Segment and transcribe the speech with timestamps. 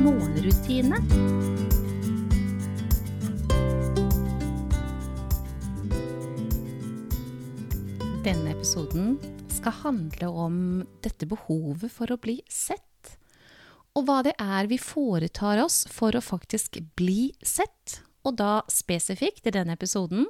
[0.00, 0.96] morgenrutine.
[8.24, 10.56] Denne episoden skal handle om
[11.04, 13.16] dette behovet for å bli sett.
[13.96, 18.00] Og hva det er vi foretar oss for å faktisk bli sett.
[18.24, 20.28] Og da spesifikt i denne episoden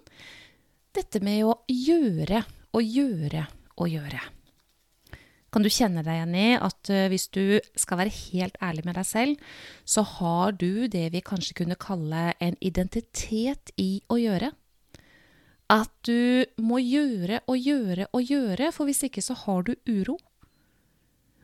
[0.96, 2.42] dette med å gjøre
[2.74, 3.46] og gjøre
[3.78, 4.39] og gjøre.
[5.60, 8.94] Kan du kjenne deg igjen i at uh, hvis du skal være helt ærlig med
[8.96, 9.48] deg selv,
[9.84, 14.48] så har du det vi kanskje kunne kalle en identitet i å gjøre?
[15.68, 20.14] At du må gjøre og gjøre og gjøre, for hvis ikke så har du uro.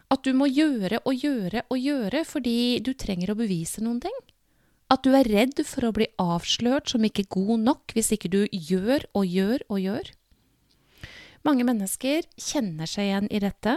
[0.09, 4.17] At du må gjøre og gjøre og gjøre fordi du trenger å bevise noen ting.
[4.89, 8.47] At du er redd for å bli avslørt som ikke god nok hvis ikke du
[8.49, 10.09] gjør og gjør og gjør.
[11.45, 13.77] Mange mennesker kjenner seg igjen i dette,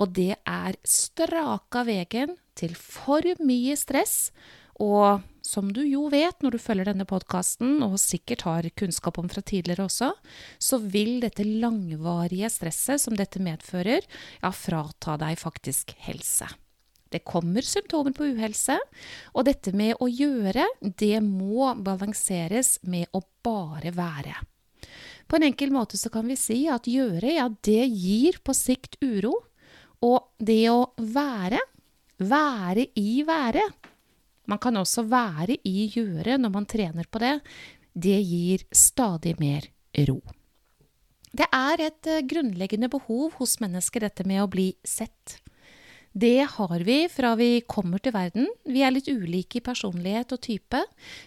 [0.00, 4.30] og det er straka veien til for mye stress
[4.82, 9.28] og som du jo vet når du følger denne podkasten, og sikkert har kunnskap om
[9.30, 10.10] fra tidligere også,
[10.58, 14.02] så vil dette langvarige stresset som dette medfører,
[14.42, 16.48] ja, frata deg faktisk helse.
[17.12, 18.78] Det kommer symptomer på uhelse,
[19.36, 24.34] og dette med å gjøre, det må balanseres med å bare være.
[25.28, 28.98] På en enkel måte så kan vi si at gjøre, ja, det gir på sikt
[29.04, 29.36] uro.
[30.04, 31.60] Og det å være,
[32.20, 33.64] være i være,
[34.50, 37.38] man kan også være i gjøre når man trener på det.
[37.94, 39.70] Det gir stadig mer
[40.08, 40.18] ro.
[41.34, 45.40] Det er et eh, grunnleggende behov hos mennesker, dette med å bli sett.
[46.14, 48.46] Det har vi fra vi kommer til verden.
[48.70, 50.78] Vi er litt ulike i personlighet og type.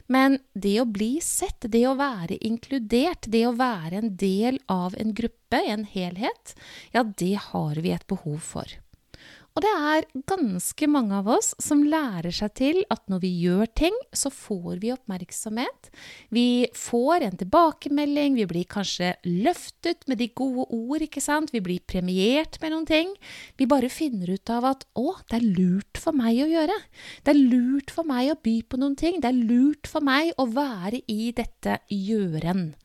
[0.08, 4.96] Men det å bli sett, det å være inkludert, det å være en del av
[4.96, 6.56] en gruppe, en helhet,
[6.96, 8.78] ja, det har vi et behov for.
[9.58, 13.72] Og det er ganske mange av oss som lærer seg til at når vi gjør
[13.80, 15.90] ting, så får vi oppmerksomhet.
[16.30, 21.50] Vi får en tilbakemelding, vi blir kanskje løftet med de gode ord, ikke sant.
[21.56, 23.18] Vi blir premiert med noen ting.
[23.58, 26.78] Vi bare finner ut av at å, det er lurt for meg å gjøre.
[27.26, 29.18] Det er lurt for meg å by på noen ting.
[29.26, 32.76] Det er lurt for meg å være i dette gjøren.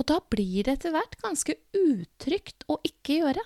[0.00, 3.44] Og da blir det etter hvert ganske utrygt å ikke gjøre.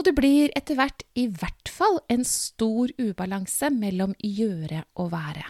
[0.00, 5.44] Og det blir etter hvert i hvert fall en stor ubalanse mellom gjøre og være.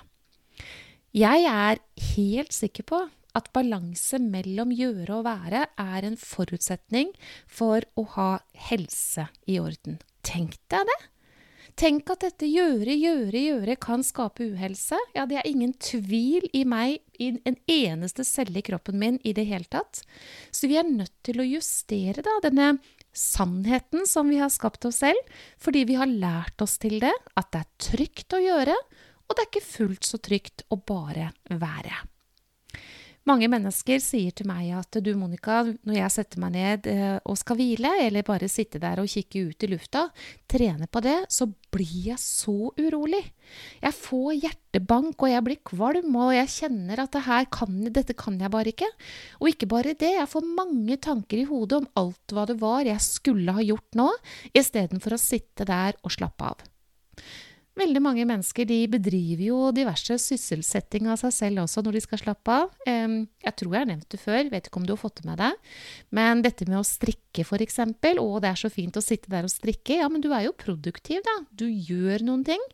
[1.15, 1.79] Jeg er
[2.17, 2.99] helt sikker på
[3.39, 7.15] at balanse mellom gjøre og være er en forutsetning
[7.47, 8.31] for å ha
[8.67, 10.01] helse i orden.
[10.27, 11.01] Tenk deg det!
[11.79, 14.99] Tenk at dette gjøre, gjøre, gjøre kan skape uhelse.
[15.15, 19.33] Ja, det er ingen tvil i meg, i en eneste celle i kroppen min i
[19.37, 20.03] det hele tatt.
[20.51, 22.73] Så vi er nødt til å justere da denne
[23.17, 25.19] sannheten som vi har skapt oss selv,
[25.59, 28.77] fordi vi har lært oss til det, at det er trygt å gjøre,
[29.27, 31.95] og det er ikke fullt så trygt å bare være.
[33.31, 37.37] Mange mennesker sier til meg at du, Monica, når jeg setter meg ned eh, og
[37.39, 40.09] skal hvile, eller bare sitte der og kikke ut i lufta,
[40.51, 43.21] trene på det, så blir jeg så urolig.
[43.85, 48.41] Jeg får hjertebank, og jeg blir kvalm, og jeg kjenner at det kan, dette kan
[48.43, 48.91] jeg bare ikke.
[49.39, 52.83] Og ikke bare det, jeg får mange tanker i hodet om alt hva det var
[52.89, 54.11] jeg skulle ha gjort nå,
[54.59, 56.67] istedenfor å sitte der og slappe av.
[57.79, 62.51] Veldig mange mennesker bedriver jo diverse sysselsetting av seg selv også når de skal slappe
[62.53, 62.73] av.
[62.85, 65.39] Jeg tror jeg har nevnt det før, vet ikke om du har fått det med
[65.39, 65.71] deg.
[66.19, 68.19] Men dette med å strikke, eksempel.
[68.19, 70.01] Å, det er så fint å sitte der og strikke.
[70.01, 71.37] Ja, men du er jo produktiv, da.
[71.55, 72.65] Du gjør noen ting.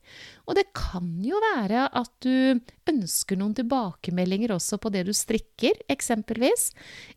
[0.49, 2.57] Og det kan jo være at du
[2.89, 6.71] ønsker noen tilbakemeldinger også på det du strikker, eksempelvis.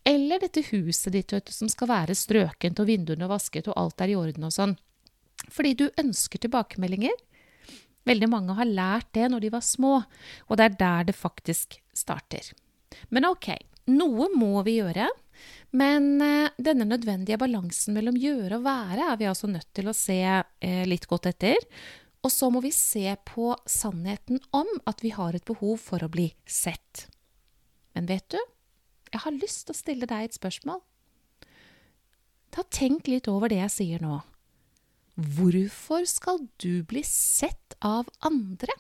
[0.04, 4.04] Eller dette huset ditt, vet du, som skal være strøkent og vinduene vasket og alt
[4.04, 4.76] er i orden og sånn.
[5.48, 7.16] Fordi du ønsker tilbakemeldinger.
[8.08, 9.96] Veldig mange har lært det når de var små,
[10.48, 12.52] og det er der det faktisk starter.
[13.14, 13.52] Men ok,
[13.92, 15.10] noe må vi gjøre.
[15.78, 19.96] Men eh, denne nødvendige balansen mellom gjøre og være er vi altså nødt til å
[19.96, 21.60] se eh, litt godt etter.
[22.26, 26.12] Og så må vi se på sannheten om at vi har et behov for å
[26.12, 27.06] bli sett.
[27.96, 28.40] Men vet du,
[29.14, 30.82] jeg har lyst til å stille deg et spørsmål.
[32.50, 34.20] Ta Tenk litt over det jeg sier nå.
[35.20, 38.76] Hvorfor skal du bli sett av andre?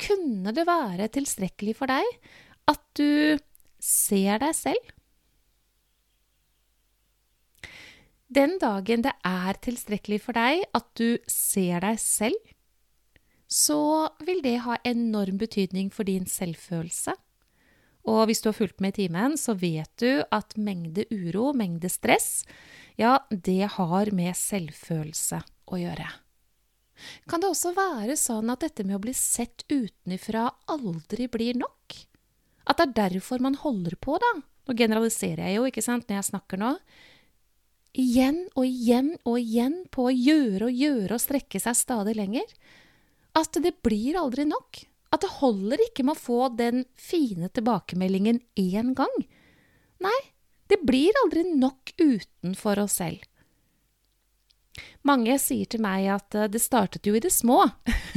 [0.00, 2.06] kunne det være tilstrekkelig for deg
[2.70, 3.38] at du
[3.82, 4.94] ser deg selv?
[8.30, 12.38] Den dagen det er tilstrekkelig for deg at du ser deg selv,
[13.50, 17.16] så vil det ha enorm betydning for din selvfølelse.
[18.06, 21.90] Og hvis du har fulgt med i timen, så vet du at mengde uro, mengde
[21.90, 22.44] stress,
[23.00, 26.08] ja, det har med selvfølelse å gjøre.
[27.30, 31.96] Kan det også være sånn at dette med å bli sett utenfra aldri blir nok?
[32.68, 34.34] At det er derfor man holder på, da?
[34.68, 36.74] Nå generaliserer jeg jo, ikke sant, når jeg snakker nå
[37.98, 42.46] igjen og igjen og igjen på å gjøre og gjøre og strekke seg stadig lenger,
[43.34, 44.84] at det blir aldri nok.
[45.10, 49.16] At det holder ikke med å få den fine tilbakemeldingen én gang.
[50.02, 50.18] Nei,
[50.70, 53.26] det blir aldri nok utenfor oss selv.
[55.06, 57.64] Mange sier til meg at eh, det startet jo i det små.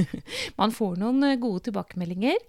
[0.59, 2.39] Man får noen eh, gode tilbakemeldinger,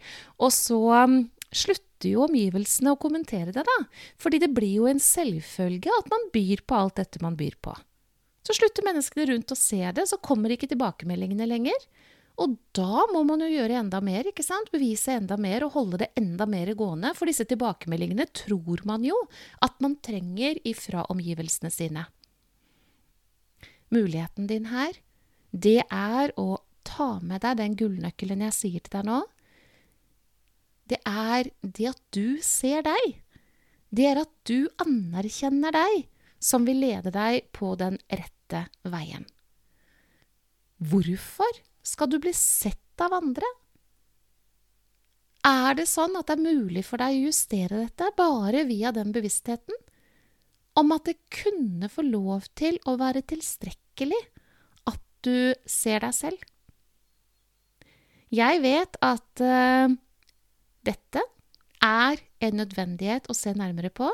[0.43, 1.19] og så mm,
[1.55, 3.79] slutter jo omgivelsene å kommentere det, da.
[4.21, 7.73] Fordi det blir jo en selvfølge at man byr på alt dette man byr på.
[8.45, 11.87] Så slutter menneskene rundt å se det, så kommer ikke tilbakemeldingene lenger.
[12.43, 14.73] Og da må man jo gjøre enda mer, ikke sant?
[14.75, 17.13] Bevise enda mer og holde det enda mer gående.
[17.15, 19.17] For disse tilbakemeldingene tror man jo
[19.63, 22.09] at man trenger ifra omgivelsene sine.
[23.95, 24.97] Muligheten din her,
[25.55, 29.21] det er å ta med deg den gullnøkkelen jeg sier til deg nå,
[30.91, 33.21] det er det at du ser deg.
[33.95, 36.09] Det er at du anerkjenner deg,
[36.43, 39.25] som vil lede deg på den rette veien.
[40.83, 43.49] Hvorfor skal du bli sett av andre?
[45.45, 49.13] Er det sånn at det er mulig for deg å justere dette bare via den
[49.13, 49.77] bevisstheten?
[50.81, 54.21] Om at det kunne få lov til å være tilstrekkelig
[54.91, 56.49] at du ser deg selv?
[58.35, 59.93] Jeg vet at uh,
[60.83, 61.23] dette
[61.85, 64.09] er en nødvendighet å se nærmere på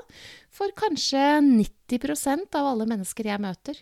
[0.52, 3.78] for kanskje 90% av alle mennesker jeg møter.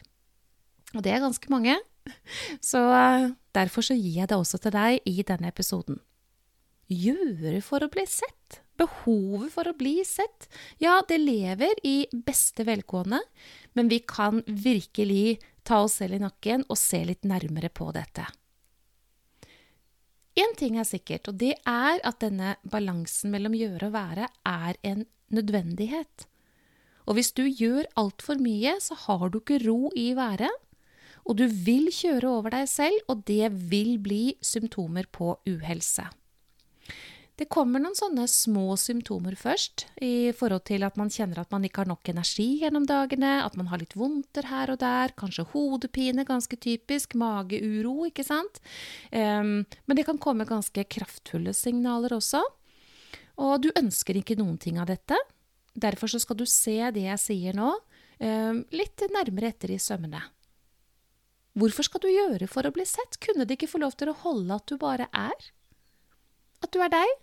[0.94, 1.78] Og det er ganske mange.
[2.70, 6.00] Så eh, derfor så gir jeg det også til deg i denne episoden.
[6.88, 8.62] Gjøre for å bli sett.
[8.78, 10.46] Behovet for å bli sett.
[10.80, 13.20] Ja, det lever i beste velgående,
[13.76, 18.24] men vi kan virkelig ta oss selv i nakken og se litt nærmere på dette.
[20.38, 24.78] Én ting er sikkert, og det er at denne balansen mellom gjøre og være er
[24.86, 25.02] en
[25.34, 26.28] nødvendighet.
[27.08, 30.52] Og hvis du gjør altfor mye, så har du ikke ro i været,
[31.28, 36.08] og du vil kjøre over deg selv, og det vil bli symptomer på uhelse.
[37.38, 41.62] Det kommer noen sånne små symptomer først, i forhold til at man kjenner at man
[41.62, 45.44] ikke har nok energi gjennom dagene, at man har litt vondter her og der, kanskje
[45.52, 48.58] hodepine, ganske typisk, mageuro, ikke sant.
[49.12, 52.42] Um, men det kan komme ganske kraftfulle signaler også.
[53.38, 55.20] Og du ønsker ikke noen ting av dette.
[55.78, 57.70] Derfor skal du se det jeg sier nå,
[58.18, 60.24] um, litt nærmere etter i sømmene.
[61.58, 63.18] Hvorfor skal du gjøre for å bli sett?
[63.22, 65.48] Kunne de ikke få lov til å holde at du bare er?
[66.62, 67.14] At du er deg?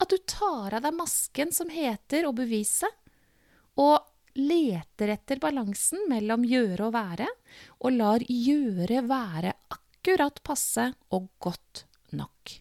[0.00, 2.88] At du tar av deg masken som heter å bevise,
[3.80, 4.04] og
[4.36, 7.28] leter etter balansen mellom gjøre og være,
[7.80, 11.84] og lar gjøre være akkurat passe og godt
[12.16, 12.60] nok.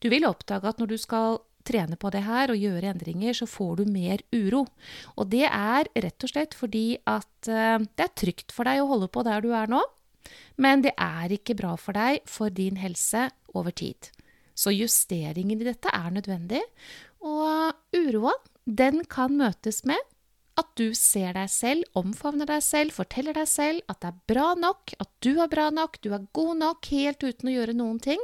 [0.00, 3.48] Du vil oppdage at når du skal trene på det her og gjøre endringer, så
[3.50, 4.64] får du mer uro.
[5.18, 8.88] Og det er rett og slett fordi at uh, det er trygt for deg å
[8.92, 9.82] holde på der du er nå,
[10.56, 14.10] men det er ikke bra for deg for din helse over tid.
[14.56, 16.62] Så justeringen i dette er nødvendig.
[17.20, 18.32] Og uroa,
[18.64, 20.00] den kan møtes med
[20.56, 24.46] at du ser deg selv, omfavner deg selv, forteller deg selv at det er bra
[24.56, 27.98] nok, at du er bra nok, du er god nok helt uten å gjøre noen
[28.00, 28.22] ting,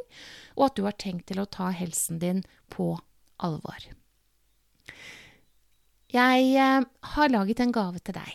[0.56, 2.40] og at du har tenkt til å ta helsen din
[2.72, 2.94] på
[3.44, 3.84] alvor.
[6.12, 8.32] Jeg eh, har laget en gave til deg,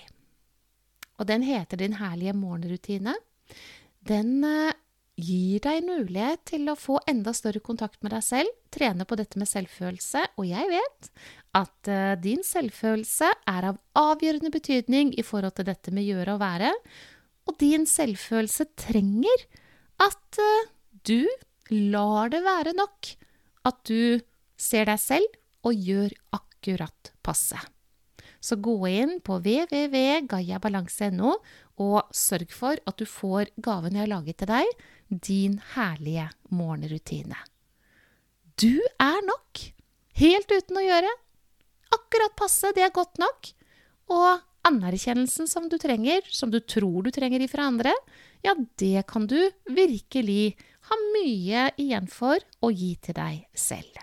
[1.17, 3.15] og den heter Din herlige morgenrutine.
[4.07, 4.75] Den eh,
[5.17, 9.39] gir deg mulighet til å få enda større kontakt med deg selv, trene på dette
[9.41, 11.09] med selvfølelse, og jeg vet
[11.57, 16.43] at uh, din selvfølelse er av avgjørende betydning i forhold til dette med gjøre og
[16.43, 16.69] være,
[17.49, 19.47] og din selvfølelse trenger
[20.05, 20.69] at uh,
[21.07, 21.25] du
[21.73, 23.09] lar det være nok,
[23.65, 24.21] at du
[24.57, 27.57] ser deg selv og gjør akkurat passe.
[28.47, 31.31] Så gå inn på www.gayabalanse.no
[31.83, 34.65] og sørg for at du får gaven jeg har laget til deg,
[35.11, 37.35] din herlige morgenrutine.
[38.57, 39.59] Du er nok,
[40.21, 41.11] helt uten å gjøre.
[41.97, 43.51] Akkurat passe, det er godt nok.
[44.15, 47.93] Og anerkjennelsen som du trenger, som du tror du trenger ifra andre,
[48.45, 50.55] ja, det kan du virkelig
[50.87, 53.97] ha mye igjen for å gi til deg selv.